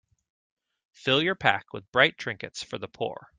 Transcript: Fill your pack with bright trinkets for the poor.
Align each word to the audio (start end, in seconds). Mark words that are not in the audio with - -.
Fill 0.93 1.21
your 1.21 1.35
pack 1.35 1.73
with 1.73 1.91
bright 1.91 2.17
trinkets 2.17 2.63
for 2.63 2.79
the 2.79 2.87
poor. 2.87 3.29